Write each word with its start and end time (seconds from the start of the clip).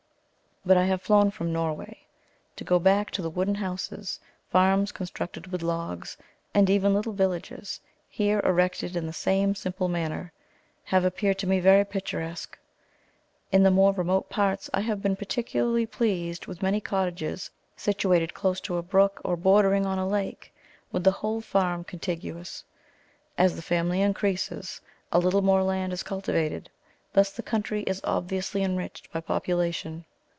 But 0.63 0.77
I 0.77 0.83
have 0.85 1.01
flown 1.01 1.31
from 1.31 1.51
Norway. 1.51 2.05
To 2.57 2.63
go 2.63 2.77
back 2.77 3.09
to 3.11 3.23
the 3.23 3.31
wooden 3.31 3.55
houses; 3.55 4.19
farms 4.51 4.91
constructed 4.91 5.47
with 5.47 5.63
logs, 5.63 6.17
and 6.53 6.69
even 6.69 6.93
little 6.93 7.13
villages, 7.13 7.79
here 8.07 8.39
erected 8.41 8.95
in 8.95 9.07
the 9.07 9.11
same 9.11 9.55
simple 9.55 9.87
manner, 9.87 10.31
have 10.83 11.03
appeared 11.03 11.39
to 11.39 11.47
me 11.47 11.59
very 11.59 11.83
picturesque. 11.83 12.59
In 13.51 13.63
the 13.63 13.71
more 13.71 13.91
remote 13.91 14.29
parts 14.29 14.69
I 14.71 14.81
had 14.81 15.01
been 15.01 15.15
particularly 15.15 15.87
pleased 15.87 16.45
with 16.45 16.61
many 16.61 16.79
cottages 16.79 17.49
situated 17.75 18.35
close 18.35 18.61
to 18.61 18.77
a 18.77 18.83
brook, 18.83 19.19
or 19.25 19.35
bordering 19.35 19.87
on 19.87 19.97
a 19.97 20.07
lake, 20.07 20.53
with 20.91 21.03
the 21.03 21.09
whole 21.09 21.41
farm 21.41 21.83
contiguous. 21.83 22.63
As 23.35 23.55
the 23.55 23.63
family 23.63 24.03
increases, 24.03 24.79
a 25.11 25.17
little 25.17 25.41
more 25.41 25.63
land 25.63 25.91
is 25.91 26.03
cultivated; 26.03 26.69
thus 27.13 27.31
the 27.31 27.41
country 27.41 27.81
is 27.87 27.99
obviously 28.03 28.61
enriched 28.61 29.11
by 29.11 29.21
population. 29.21 30.05